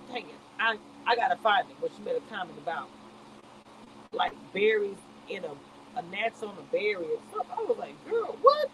Dang 0.09 0.23
it. 0.23 0.35
I, 0.59 0.77
I 1.07 1.17
gotta 1.17 1.37
find 1.37 1.69
it, 1.71 1.77
but 1.81 1.91
she 1.97 2.03
made 2.03 2.17
a 2.17 2.35
comment 2.35 2.59
about 2.59 2.89
like 4.13 4.33
berries 4.53 4.97
in 5.29 5.45
a, 5.45 5.99
a 5.99 6.03
gnats 6.11 6.43
on 6.43 6.55
a 6.59 6.73
berry 6.73 6.95
or 6.97 7.19
something. 7.33 7.53
I 7.59 7.63
was 7.63 7.79
like, 7.79 8.11
girl, 8.11 8.37
what? 8.43 8.71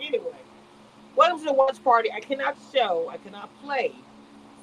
Anyway, 0.00 0.38
welcome 1.16 1.38
to 1.40 1.44
the 1.46 1.52
watch 1.52 1.82
party. 1.82 2.10
I 2.12 2.20
cannot 2.20 2.56
show, 2.74 3.08
I 3.08 3.16
cannot 3.18 3.50
play. 3.62 3.92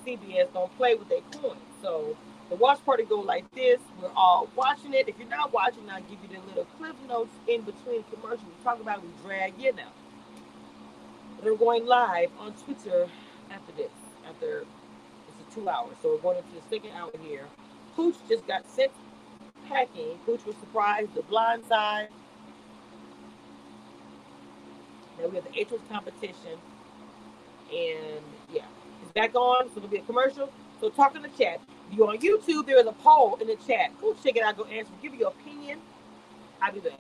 CBS 0.06 0.52
don't 0.54 0.76
play 0.78 0.96
with 0.96 1.10
their 1.10 1.22
coins. 1.34 1.60
So 1.82 2.16
the 2.50 2.56
watch 2.56 2.84
party 2.84 3.04
go 3.04 3.20
like 3.20 3.50
this. 3.54 3.80
We're 4.02 4.10
all 4.16 4.50
watching 4.56 4.94
it. 4.94 5.08
If 5.08 5.20
you're 5.20 5.30
not 5.30 5.54
watching, 5.54 5.90
I'll 5.90 6.02
give 6.02 6.18
you 6.24 6.30
the 6.30 6.48
little 6.48 6.66
clip 6.78 6.96
notes 7.08 7.34
in 7.48 7.62
between 7.62 8.04
commercials. 8.04 8.46
We 8.46 8.64
talk 8.64 8.82
about 8.82 9.04
we 9.04 9.10
drag 9.24 9.54
you 9.60 9.74
now. 9.74 9.92
They're 11.44 11.56
going 11.56 11.86
live 11.86 12.30
on 12.40 12.54
Twitter 12.54 13.08
after 13.52 13.72
this, 13.74 13.92
after 14.28 14.62
it's 14.62 15.52
a 15.52 15.56
two 15.56 15.70
hours. 15.70 15.96
So 16.02 16.10
we're 16.10 16.18
going 16.18 16.38
into 16.38 16.50
the 16.56 16.76
second 16.76 16.92
hour 16.98 17.12
here. 17.22 17.46
Pooch 17.96 18.16
just 18.28 18.46
got 18.48 18.68
sent 18.68 18.92
packing. 19.68 20.18
Pooch 20.26 20.44
was 20.46 20.56
surprised. 20.58 21.14
The 21.14 21.22
blind 21.22 21.66
side. 21.66 22.10
Now 25.20 25.28
we 25.28 25.36
have 25.36 25.46
the 25.46 25.66
HOH 25.66 25.80
competition. 25.90 26.58
And 27.72 28.24
yeah, 28.52 28.66
it's 29.04 29.12
back 29.14 29.36
on. 29.36 29.70
So 29.70 29.78
it'll 29.78 29.90
be 29.90 29.98
a 29.98 30.02
commercial. 30.02 30.52
So 30.82 30.90
talk 30.90 31.16
in 31.16 31.22
the 31.22 31.30
chat. 31.30 31.62
You're 31.92 32.10
on 32.10 32.18
YouTube, 32.20 32.68
there 32.68 32.80
is 32.80 32.88
a 32.88 32.94
poll 32.94 33.38
in 33.42 33.48
the 33.48 33.56
chat. 33.68 33.92
Go 34.02 34.14
check 34.24 34.36
it 34.36 34.44
out. 34.44 34.58
Go 34.58 34.66
answer. 34.66 34.92
Give 35.02 35.16
your 35.16 35.30
opinion. 35.30 35.80
I'll 36.62 36.74
be 36.74 36.80
back. 36.82 37.00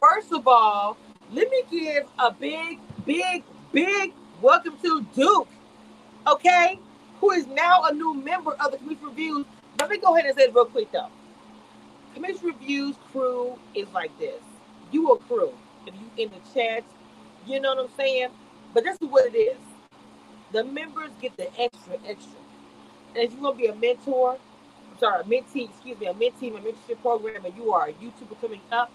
First 0.00 0.32
of 0.32 0.46
all, 0.46 0.96
let 1.32 1.50
me 1.50 1.62
give 1.70 2.04
a 2.18 2.32
big, 2.32 2.78
big, 3.04 3.44
big 3.72 4.12
welcome 4.40 4.76
to 4.82 5.04
Duke, 5.14 5.48
okay, 6.26 6.78
who 7.20 7.32
is 7.32 7.46
now 7.48 7.84
a 7.84 7.92
new 7.92 8.14
member 8.14 8.52
of 8.54 8.70
the 8.70 8.78
Commission 8.78 9.04
Reviews. 9.04 9.46
Let 9.80 9.90
me 9.90 9.98
go 9.98 10.16
ahead 10.16 10.26
and 10.26 10.36
say 10.36 10.44
it 10.44 10.54
real 10.54 10.66
quick 10.66 10.90
though. 10.92 11.08
Commission 12.14 12.46
Reviews 12.46 12.96
crew 13.12 13.58
is 13.74 13.88
like 13.92 14.16
this. 14.18 14.40
You 14.90 15.12
a 15.12 15.18
crew. 15.18 15.52
If 15.86 15.94
you 15.94 16.24
in 16.24 16.30
the 16.30 16.40
chat, 16.54 16.84
you 17.46 17.60
know 17.60 17.74
what 17.74 17.84
I'm 17.84 17.96
saying? 17.96 18.28
But 18.74 18.84
this 18.84 18.96
is 19.00 19.08
what 19.08 19.34
it 19.34 19.36
is. 19.36 19.58
The 20.52 20.64
members 20.64 21.10
get 21.20 21.36
the 21.36 21.48
extra, 21.60 21.94
extra. 22.06 22.38
And 23.14 23.24
if 23.24 23.32
you 23.32 23.40
want 23.40 23.58
to 23.58 23.62
be 23.62 23.68
a 23.68 23.74
mentor, 23.74 24.38
I'm 24.90 24.98
sorry, 24.98 25.20
a 25.20 25.24
mentee, 25.24 25.68
excuse 25.68 25.98
me, 25.98 26.06
a 26.06 26.14
mentee, 26.14 26.54
a 26.54 26.60
mentorship 26.60 27.00
program, 27.02 27.44
and 27.44 27.56
you 27.56 27.72
are 27.72 27.88
a 27.88 27.92
YouTuber 27.92 28.40
coming 28.40 28.60
up, 28.72 28.90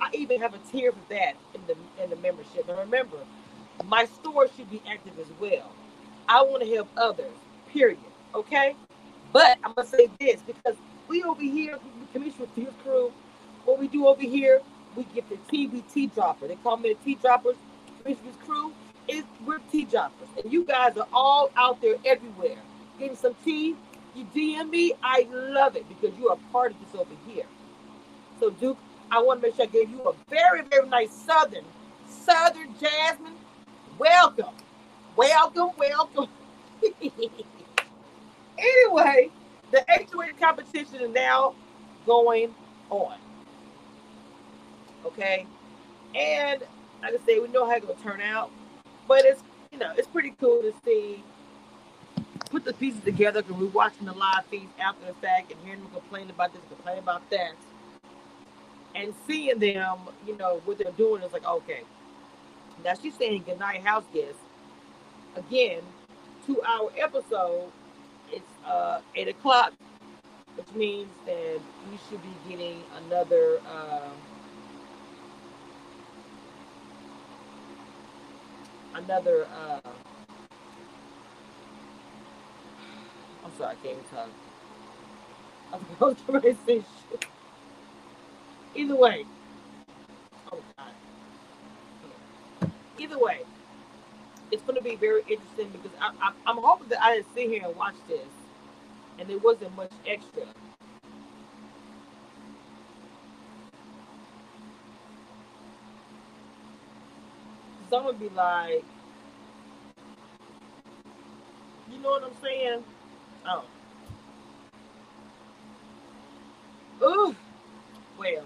I 0.00 0.10
even 0.14 0.40
have 0.40 0.54
a 0.54 0.58
tier 0.70 0.92
for 0.92 0.98
that 1.10 1.34
in 1.54 1.60
the 1.66 1.76
in 2.02 2.10
the 2.10 2.16
membership. 2.16 2.68
And 2.68 2.78
remember, 2.78 3.18
my 3.86 4.06
store 4.06 4.48
should 4.56 4.70
be 4.70 4.82
active 4.90 5.18
as 5.18 5.26
well. 5.40 5.72
I 6.28 6.42
want 6.42 6.62
to 6.62 6.70
help 6.74 6.88
others, 6.96 7.32
period. 7.72 7.98
Okay? 8.34 8.76
But 9.32 9.58
I'm 9.64 9.72
gonna 9.74 9.88
say 9.88 10.08
this 10.18 10.40
because 10.42 10.76
we 11.08 11.22
over 11.22 11.42
here, 11.42 11.78
Commission 12.12 12.40
Reviews 12.40 12.74
Crew, 12.84 13.12
what 13.64 13.78
we 13.78 13.88
do 13.88 14.06
over 14.06 14.22
here, 14.22 14.60
we 14.96 15.04
get 15.14 15.28
the 15.28 15.36
TBT 15.50 16.14
dropper. 16.14 16.48
They 16.48 16.56
call 16.56 16.76
me 16.76 16.94
the 16.94 17.04
T 17.04 17.14
droppers. 17.16 17.56
Commission 18.02 18.32
Crew 18.46 18.72
is 19.08 19.24
we're 19.46 19.58
tea 19.72 19.84
droppers, 19.84 20.28
and 20.42 20.52
you 20.52 20.64
guys 20.64 20.96
are 20.96 21.08
all 21.12 21.50
out 21.56 21.80
there 21.80 21.96
everywhere 22.04 22.58
getting 23.00 23.16
some 23.16 23.34
tea. 23.44 23.74
You 24.14 24.26
DM 24.34 24.70
me, 24.70 24.92
I 25.02 25.26
love 25.32 25.76
it 25.76 25.88
because 25.88 26.16
you 26.18 26.28
are 26.28 26.38
part 26.52 26.72
of 26.72 26.78
this 26.80 27.00
over 27.00 27.14
here. 27.26 27.46
So 28.38 28.50
Duke, 28.50 28.78
I 29.10 29.20
want 29.20 29.40
to 29.40 29.48
make 29.48 29.56
sure 29.56 29.64
I 29.64 29.68
gave 29.68 29.90
you 29.90 30.02
a 30.02 30.12
very, 30.28 30.62
very 30.62 30.88
nice 30.88 31.10
Southern, 31.12 31.64
Southern 32.08 32.74
Jasmine. 32.80 33.34
Welcome, 33.98 34.54
welcome, 35.16 35.70
welcome. 35.76 36.28
anyway, 38.58 39.30
the 39.72 39.84
HOH 39.88 40.38
competition 40.38 41.00
is 41.00 41.10
now 41.10 41.54
going 42.06 42.54
on. 42.88 43.16
Okay, 45.04 45.46
and 46.14 46.62
like 47.02 47.14
I 47.14 47.26
say, 47.26 47.38
we 47.40 47.48
know 47.48 47.66
how 47.66 47.76
it's 47.76 47.86
gonna 47.86 47.98
turn 48.00 48.20
out, 48.20 48.50
but 49.08 49.24
it's 49.24 49.42
you 49.72 49.78
know 49.78 49.92
it's 49.96 50.08
pretty 50.08 50.34
cool 50.40 50.62
to 50.62 50.72
see 50.84 51.24
put 52.50 52.64
the 52.64 52.72
pieces 52.74 53.00
together 53.02 53.42
because 53.42 53.60
we're 53.60 53.68
watching 53.68 54.06
the 54.06 54.12
live 54.12 54.44
feeds 54.50 54.72
after 54.80 55.06
the 55.06 55.14
fact 55.14 55.52
and 55.52 55.60
hearing 55.64 55.80
them 55.80 55.90
complain 55.92 56.28
about 56.30 56.52
this, 56.52 56.62
complain 56.68 56.98
about 56.98 57.28
that, 57.30 57.52
and 58.94 59.14
seeing 59.26 59.58
them, 59.58 59.98
you 60.26 60.36
know, 60.36 60.60
what 60.64 60.78
they're 60.78 60.92
doing 60.92 61.22
is 61.22 61.32
like, 61.32 61.46
okay. 61.46 61.82
Now 62.84 62.94
she's 63.00 63.14
saying 63.14 63.44
goodnight 63.46 63.82
house 63.82 64.04
guest. 64.12 64.38
Again, 65.36 65.82
two 66.46 66.62
hour 66.62 66.90
episode. 66.98 67.70
It's 68.32 68.66
uh 68.66 69.00
eight 69.14 69.28
o'clock, 69.28 69.72
which 70.56 70.70
means 70.74 71.08
that 71.26 71.60
we 71.90 71.98
should 72.08 72.22
be 72.22 72.50
getting 72.50 72.82
another 73.06 73.60
uh, 73.68 74.08
another 78.94 79.46
uh 79.46 79.80
I'm 83.44 83.52
sorry, 83.56 83.72
I 83.72 83.74
can't 83.86 83.98
even 83.98 84.04
talk. 84.04 84.28
I 85.72 86.04
was 86.04 86.16
going 86.26 86.42
to 86.42 86.56
say 86.66 86.82
shit. 87.10 87.26
Either 88.74 88.96
way. 88.96 89.24
Oh 90.52 90.60
God. 90.78 90.92
Either 92.98 93.18
way, 93.18 93.40
it's 94.52 94.62
going 94.62 94.76
to 94.76 94.82
be 94.82 94.96
very 94.96 95.22
interesting 95.22 95.70
because 95.70 95.92
I, 96.00 96.32
I'm 96.46 96.58
hoping 96.58 96.88
that 96.90 97.02
I 97.02 97.16
didn't 97.16 97.34
sit 97.34 97.50
here 97.50 97.62
and 97.66 97.76
watch 97.76 97.96
this 98.08 98.26
and 99.18 99.28
there 99.28 99.38
wasn't 99.38 99.76
much 99.76 99.92
extra. 100.06 100.42
Some 107.90 108.04
would 108.06 108.20
be 108.20 108.28
like, 108.30 108.84
you 111.90 111.98
know 112.00 112.10
what 112.10 112.24
I'm 112.24 112.42
saying? 112.42 112.84
Oh. 113.46 113.64
Ooh. 117.02 117.36
Well, 118.18 118.44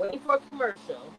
waiting 0.00 0.20
for 0.20 0.36
a 0.36 0.38
commercial 0.50 1.14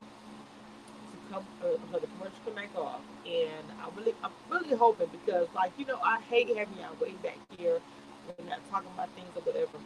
to 0.97 1.17
come 1.31 1.45
uh, 1.63 1.77
for 1.91 1.99
the 1.99 2.07
commercial 2.07 2.39
to 2.45 2.51
make 2.55 2.75
off, 2.75 3.01
and 3.25 3.65
I 3.79 3.89
really, 3.95 4.15
I'm 4.23 4.31
really 4.49 4.75
hoping 4.75 5.07
because, 5.11 5.47
like, 5.55 5.71
you 5.77 5.85
know, 5.85 5.99
I 6.03 6.19
hate 6.21 6.47
having 6.49 6.77
y'all 6.77 6.95
way 6.99 7.13
back 7.23 7.37
here. 7.57 7.79
We're 8.27 8.45
not 8.49 8.59
talking 8.71 8.89
about 8.93 9.09
things 9.15 9.29
or 9.35 9.41
whatever, 9.41 9.77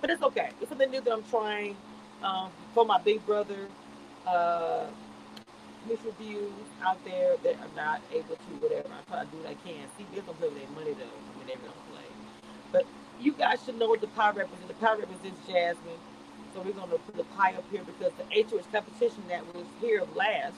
but 0.00 0.10
it's 0.10 0.22
okay. 0.22 0.50
It's 0.60 0.70
something 0.70 0.90
new 0.90 1.00
that 1.02 1.12
I'm 1.12 1.24
trying 1.24 1.76
um, 2.22 2.50
for 2.72 2.84
my 2.84 3.00
big 3.00 3.24
brother. 3.26 3.68
Uh, 4.26 4.86
reviews 5.88 6.52
out 6.82 7.02
there 7.04 7.36
that 7.44 7.54
are 7.56 7.74
not 7.76 8.00
able 8.12 8.36
to 8.36 8.50
whatever. 8.60 8.88
I 8.88 9.02
try 9.10 9.24
to 9.24 9.30
do 9.30 9.38
what 9.38 9.48
I 9.48 9.54
can. 9.68 9.84
CBS 9.98 10.26
don't 10.26 10.38
play 10.38 10.48
with 10.48 10.58
their 10.58 10.70
money 10.70 10.92
though. 10.94 11.04
I 11.04 11.38
mean 11.38 11.46
they 11.46 11.54
don't 11.54 11.92
play. 11.92 12.08
But 12.72 12.86
you 13.20 13.32
guys 13.32 13.58
should 13.64 13.78
know 13.78 13.88
what 13.88 14.00
the 14.00 14.08
pie 14.08 14.32
represents. 14.32 14.68
The 14.68 14.74
pie 14.74 14.96
represents 14.96 15.40
Jasmine. 15.46 16.00
So 16.54 16.60
we're 16.62 16.72
gonna 16.72 16.98
put 16.98 17.16
the 17.16 17.24
pie 17.24 17.54
up 17.54 17.64
here 17.70 17.82
because 17.84 18.12
the 18.14 18.24
HOH 18.42 18.62
competition 18.72 19.22
that 19.28 19.44
was 19.54 19.66
here 19.80 20.04
last 20.14 20.54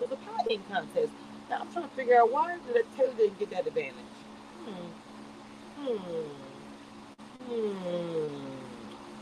was 0.00 0.12
a 0.12 0.16
pie 0.16 0.44
eating 0.46 0.62
contest. 0.70 1.12
Now 1.50 1.60
I'm 1.62 1.72
trying 1.72 1.88
to 1.88 1.94
figure 1.96 2.16
out 2.20 2.30
why 2.30 2.56
did 2.72 2.84
Taylor 2.96 3.12
didn't 3.16 3.38
get 3.38 3.50
that 3.50 3.66
advantage. 3.66 3.94
Hmm. 4.64 4.90
Hmm. 5.80 6.28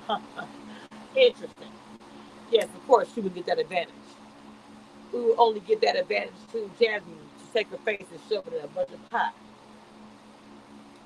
Hmm. 0.09 0.15
Interesting. 1.17 1.69
Yes, 2.51 2.65
of 2.65 2.87
course 2.87 3.09
she 3.15 3.21
would 3.21 3.35
get 3.35 3.47
that 3.47 3.59
advantage 3.59 3.95
we 5.13 5.21
would 5.21 5.39
only 5.39 5.61
get 5.61 5.81
that 5.83 5.97
advantage 5.97 6.33
to 6.53 6.71
Jasmine 6.81 7.19
to 7.39 7.53
take 7.53 7.69
her 7.69 7.77
face 7.79 8.05
and 8.11 8.21
shove 8.29 8.47
it 8.47 8.55
in 8.55 8.65
a 8.65 8.69
bunch 8.69 8.91
of 8.91 9.11
pie. 9.11 9.31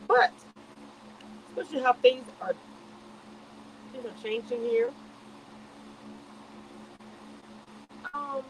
But 0.06 0.32
especially 1.50 1.82
how 1.82 1.94
things 1.94 2.24
are 2.40 2.54
things 3.96 4.06
are 4.06 4.22
changing 4.22 4.62
here. 4.62 4.90
Um, 8.14 8.42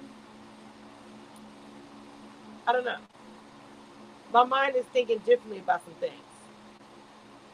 I 2.67 2.73
don't 2.73 2.85
know. 2.85 2.97
My 4.33 4.45
mind 4.45 4.77
is 4.77 4.85
thinking 4.93 5.19
differently 5.19 5.59
about 5.59 5.85
some 5.85 5.95
things, 5.95 6.15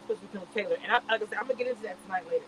especially 0.03 0.29
from 0.33 0.47
Taylor. 0.55 0.77
And 0.83 0.93
I, 0.93 1.13
like 1.13 1.23
I 1.23 1.27
said, 1.27 1.39
I'm 1.41 1.47
gonna 1.47 1.59
get 1.59 1.69
into 1.69 1.83
that 1.83 2.03
tonight 2.05 2.27
later. 2.29 2.45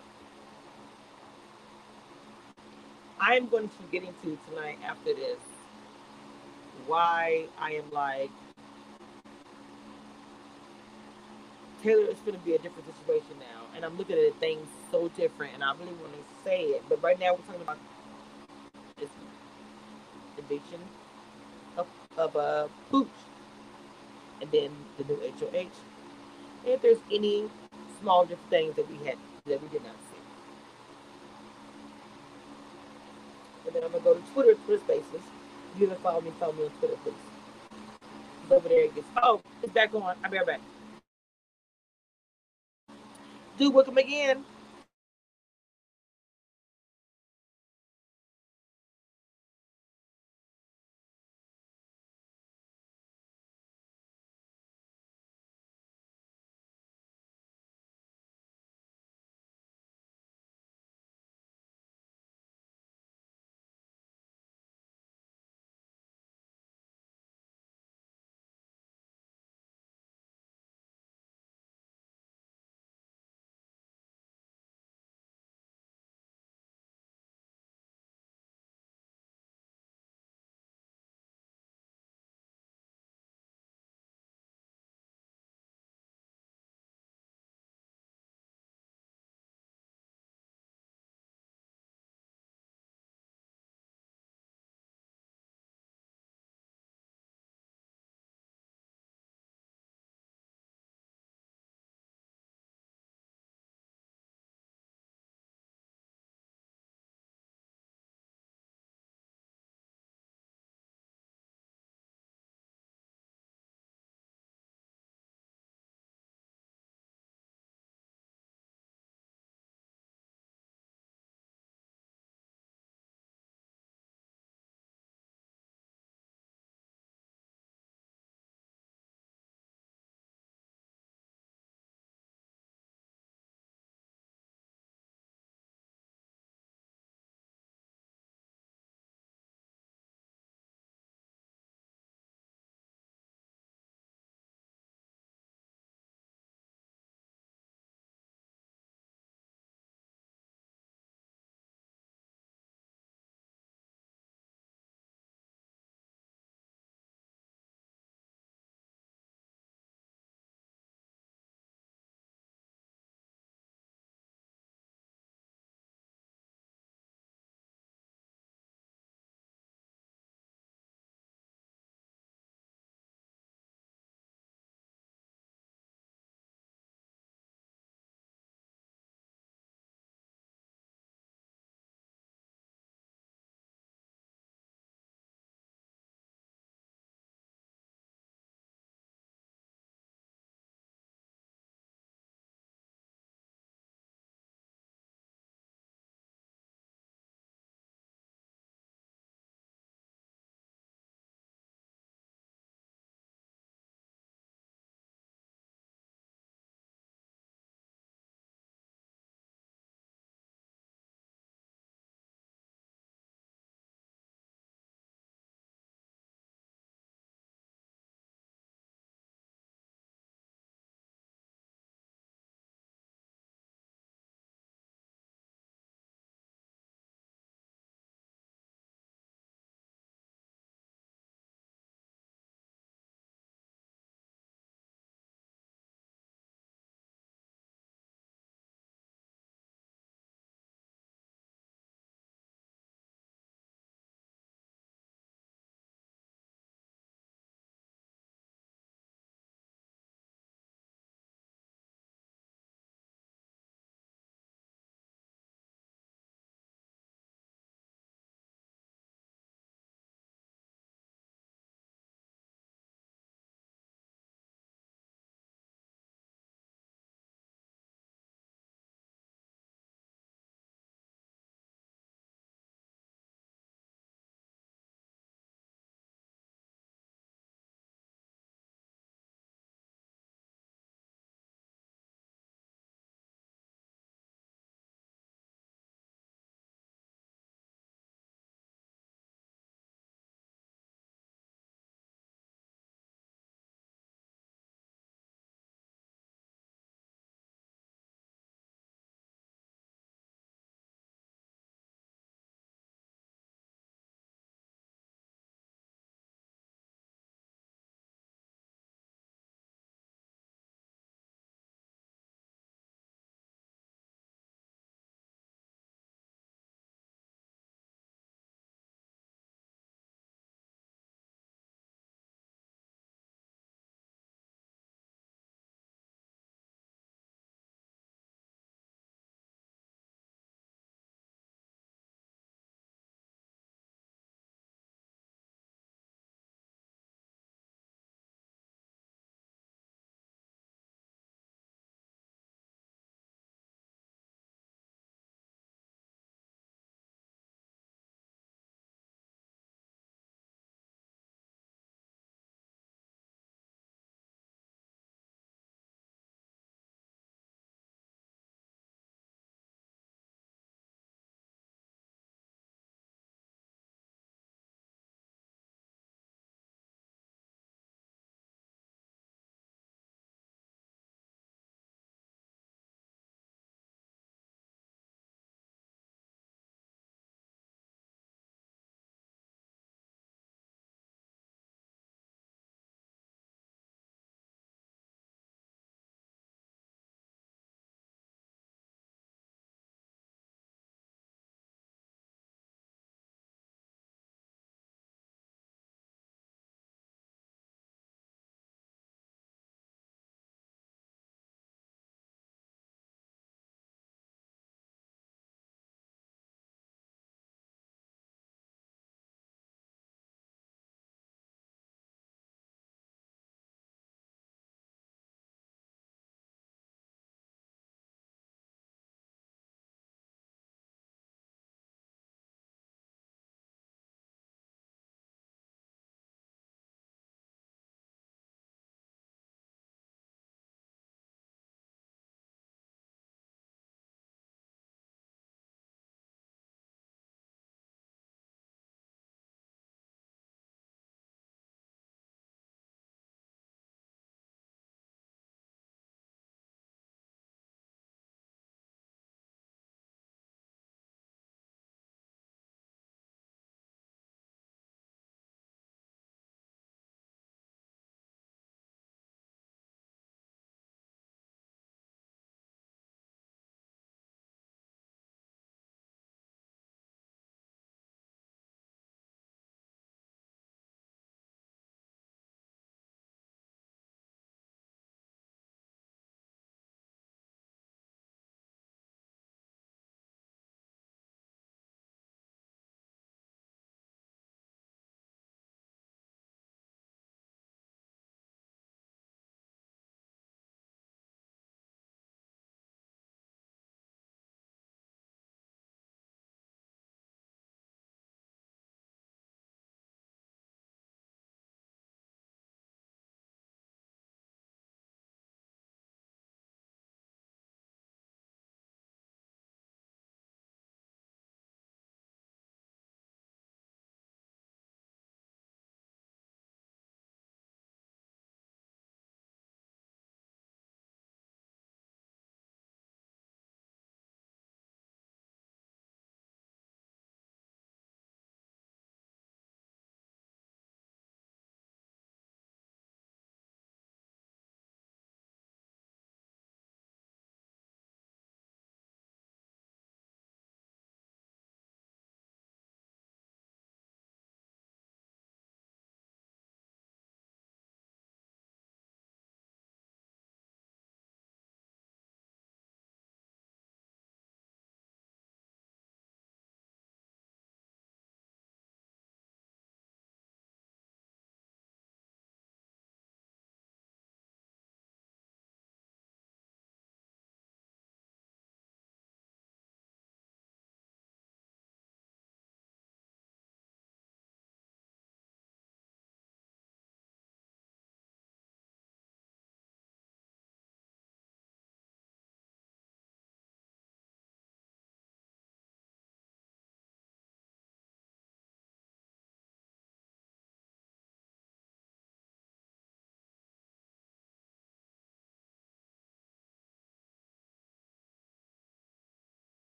I 3.20 3.36
am 3.36 3.49
going 3.49 3.68
to 3.68 3.82
get 3.92 4.03
into 4.03 4.38
tonight 4.49 4.78
after 4.84 5.14
this 5.14 5.38
why 6.86 7.47
I 7.59 7.72
am 7.72 7.84
like 7.92 8.30
Taylor 11.85 12.09
is 12.09 12.16
going 12.20 12.32
to 12.32 12.45
be 12.47 12.55
a 12.55 12.59
different 12.59 12.87
situation 12.97 13.37
now, 13.39 13.66
and 13.76 13.85
I'm 13.85 13.99
looking 13.99 14.16
at 14.16 14.35
things 14.41 14.66
so 14.91 15.09
different, 15.09 15.53
and 15.53 15.62
I 15.62 15.72
really 15.72 15.93
want 15.93 16.14
to 16.14 16.43
say 16.43 16.62
it, 16.62 16.82
but 16.89 17.03
right 17.03 17.20
now 17.20 17.32
we're 17.35 17.45
talking 17.45 17.61
about 17.61 17.76
this 18.97 19.11
eviction 20.39 20.80
of, 21.76 21.87
of 22.16 22.35
a 22.37 22.39
uh, 22.39 22.68
pooch, 22.91 23.07
and 24.41 24.51
then 24.51 24.70
the 24.97 25.05
new 25.05 25.20
HOH, 25.39 25.68
if 26.64 26.80
there's 26.80 26.97
any 27.12 27.51
small 28.01 28.24
different 28.24 28.49
things 28.49 28.76
that 28.76 28.91
we 28.91 28.97
had 29.05 29.18
that 29.45 29.62
we 29.62 29.68
did 29.68 29.85
not 29.85 29.93
see. 29.93 30.22
And 33.66 33.76
then 33.76 33.85
I'm 33.85 33.93
gonna 33.93 34.05
go 34.05 34.14
to 34.14 34.32
Twitter, 34.32 34.55
Twitter 34.64 34.82
Spaces. 34.82 35.20
If 35.74 35.80
you 35.80 35.87
haven't 35.89 36.03
followed 36.03 36.24
me, 36.24 36.32
follow 36.41 36.55
me 36.55 36.64
on 36.64 36.70
Twitter, 36.78 36.97
please. 37.03 37.12
It's 38.43 38.53
over 38.53 38.70
there. 38.70 38.85
It 38.85 38.95
gets, 38.95 39.07
oh, 39.22 39.43
it's 39.62 39.72
back 39.74 39.95
on. 39.95 40.16
I'll 40.24 40.30
be 40.30 40.39
right 40.39 40.47
back. 40.47 40.61
Dude, 43.57 43.74
welcome 43.74 43.98
again. 43.98 44.44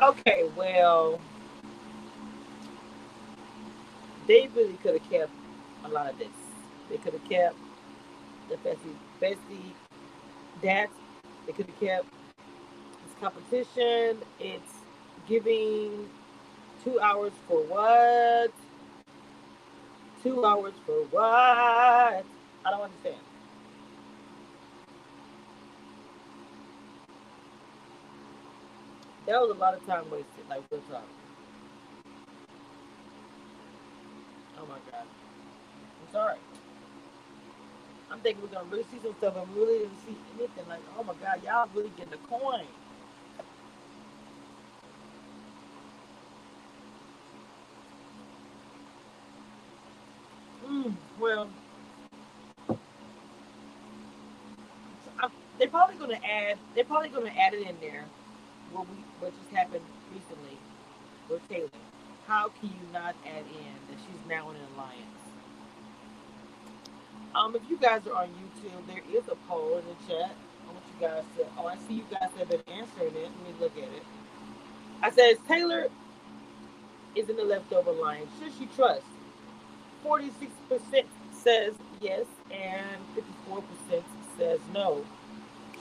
Okay, 0.00 0.48
well, 0.56 1.20
they 4.28 4.48
really 4.54 4.74
could 4.74 5.00
have 5.00 5.10
kept 5.10 5.32
a 5.84 5.88
lot 5.88 6.10
of 6.12 6.18
this. 6.18 6.28
They 6.88 6.98
could 6.98 7.14
have 7.14 7.28
kept 7.28 7.56
the 8.48 8.56
Bessie, 8.58 8.96
Bessie 9.20 9.74
that 10.62 10.88
they 11.46 11.52
could 11.52 11.66
have 11.66 11.80
kept 11.80 12.06
this 12.90 13.14
competition. 13.20 14.18
It's 14.38 14.74
giving 15.28 16.08
two 16.84 17.00
hours 17.00 17.32
for 17.48 17.60
what? 17.64 18.52
Two 20.22 20.44
hours 20.44 20.74
for 20.86 21.04
what? 21.10 21.24
I 21.24 22.24
don't 22.70 22.82
understand. 22.82 23.16
That 29.28 29.42
was 29.42 29.52
a 29.56 29.60
lot 29.60 29.74
of 29.74 29.86
time 29.86 30.10
wasted, 30.10 30.48
like 30.50 30.62
real 30.72 30.82
talk. 30.90 31.04
Oh 34.58 34.66
my 34.66 34.78
god. 34.90 35.04
I'm 35.84 36.12
sorry. 36.12 36.38
I'm 38.10 38.20
thinking 38.20 38.42
we're 38.42 38.48
gonna 38.48 38.68
really 38.70 38.84
see 38.84 38.98
some 39.02 39.14
stuff 39.18 39.36
and 39.36 39.56
really 39.56 39.80
didn't 39.80 39.98
see 40.06 40.16
anything. 40.36 40.68
Like, 40.68 40.80
oh 40.98 41.04
my 41.04 41.14
god, 41.22 41.42
y'all 41.44 41.68
really 41.74 41.90
getting 41.96 42.12
the 42.12 42.18
coin. 42.28 42.66
Mm, 50.66 50.94
well, 51.20 51.48
I'm, 55.20 55.30
they're 55.58 55.68
probably 55.68 55.96
gonna 55.96 56.20
add. 56.24 56.58
They're 56.74 56.84
probably 56.84 57.10
gonna 57.10 57.30
add 57.38 57.54
it 57.54 57.68
in 57.68 57.76
there. 57.80 58.06
What 58.72 58.88
we 58.88 58.96
what 59.20 59.32
just 59.38 59.54
happened 59.54 59.84
recently 60.12 60.58
with 61.30 61.46
Taylor. 61.48 61.68
How 62.26 62.50
can 62.60 62.68
you 62.70 62.86
not 62.92 63.16
add 63.26 63.44
in 63.46 63.74
that 63.88 63.98
she's 63.98 64.28
now 64.28 64.50
in 64.50 64.56
an 64.56 64.62
alliance? 64.74 65.20
Um, 67.34 67.56
if 67.56 67.62
you 67.70 67.78
guys 67.78 68.06
are 68.06 68.14
on 68.14 68.28
YouTube, 68.28 68.86
there 68.86 69.02
is 69.12 69.28
a 69.28 69.36
poll 69.48 69.78
in 69.78 69.84
the 69.86 69.96
chat. 70.12 70.32
I 70.68 70.72
want 70.72 70.84
you 70.94 71.06
guys 71.08 71.24
to. 71.38 71.46
Oh, 71.58 71.66
I 71.66 71.76
see 71.88 71.94
you 71.94 72.06
guys 72.10 72.30
have 72.38 72.48
been 72.50 72.62
answering 72.68 73.14
it. 73.14 73.30
Let 73.30 73.44
me 73.44 73.60
look 73.60 73.76
at 73.78 73.84
it. 73.84 74.04
I 75.02 75.10
says 75.10 75.38
Taylor 75.48 75.88
is 77.14 77.28
in 77.28 77.36
the 77.36 77.44
leftover 77.44 77.92
line. 77.92 78.28
Should 78.40 78.52
she 78.58 78.66
trust? 78.76 79.02
46% 80.04 81.04
says 81.32 81.74
yes, 82.00 82.26
and 82.50 82.98
54% 83.50 84.02
says 84.38 84.60
no. 84.74 85.04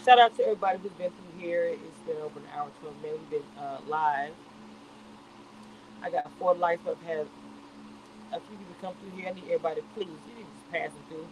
Shout 0.06 0.20
out 0.20 0.36
to 0.38 0.44
everybody 0.44 0.80
who's 0.80 0.92
been 0.94 1.12
through 1.12 1.42
here. 1.42 1.66
It's 1.66 1.97
been 2.08 2.18
over 2.18 2.40
an 2.40 2.46
hour, 2.56 2.70
12 2.80 3.02
minutes. 3.02 3.20
We've 3.30 3.42
been 3.42 3.64
uh, 3.64 3.80
live. 3.88 4.34
I 6.02 6.10
got 6.10 6.32
four 6.40 6.56
likes, 6.56 6.82
but 6.86 6.98
I've 7.00 7.08
had 7.08 7.28
a 8.32 8.40
few 8.40 8.58
people 8.58 8.76
come 8.82 8.94
through 8.96 9.20
here. 9.20 9.30
I 9.30 9.34
need 9.34 9.44
everybody, 9.46 9.82
please, 9.94 10.08
you 10.08 10.36
need 10.38 10.46
to 10.46 10.72
passing 10.72 11.04
through. 11.10 11.28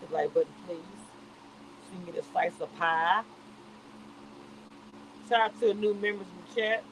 Hit 0.00 0.08
the 0.08 0.14
like 0.14 0.32
button, 0.34 0.52
please. 0.66 0.80
So 1.90 2.12
get 2.12 2.16
a 2.16 2.22
slice 2.30 2.52
of 2.60 2.74
pie. 2.76 3.22
Shout 5.28 5.40
out 5.40 5.60
to 5.60 5.66
the 5.68 5.74
new 5.74 5.94
members 5.94 6.26
in 6.26 6.54
the 6.54 6.60
chat. 6.60 6.84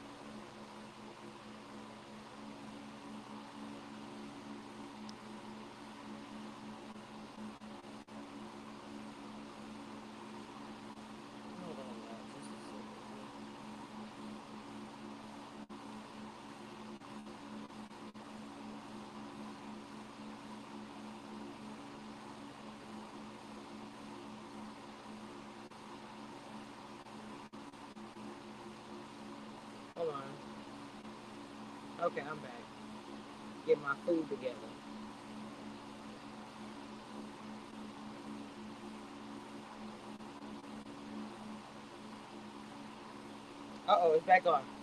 Okay, 32.05 32.21
I'm 32.21 32.37
back. 32.41 32.51
Get 33.67 33.81
my 33.81 33.95
food 34.05 34.29
together. 34.29 34.55
Uh 43.89 43.97
oh, 44.01 44.13
it's 44.13 44.27
back 44.27 44.45
on. 44.47 44.74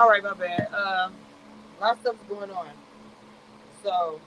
All 0.00 0.08
right, 0.08 0.22
my 0.22 0.32
bad. 0.32 0.68
Um, 0.72 1.12
a 1.76 1.82
lot 1.82 1.92
of 1.96 2.00
stuff's 2.00 2.24
going 2.26 2.50
on. 2.50 2.68
So 3.84 4.18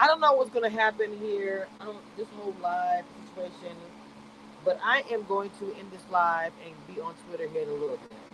I 0.00 0.08
don't 0.08 0.20
know 0.20 0.32
what's 0.32 0.50
gonna 0.50 0.68
happen 0.68 1.16
here. 1.20 1.68
I 1.80 1.84
don't 1.84 2.16
this 2.16 2.26
whole 2.36 2.56
live 2.60 3.04
situation, 3.28 3.76
but 4.64 4.80
I 4.84 5.04
am 5.12 5.22
going 5.28 5.50
to 5.60 5.66
end 5.78 5.92
this 5.92 6.02
live 6.10 6.50
and 6.66 6.74
be 6.92 7.00
on 7.00 7.14
Twitter 7.28 7.48
here 7.48 7.62
in 7.62 7.68
a 7.68 7.72
little 7.74 7.96
bit. 7.96 8.27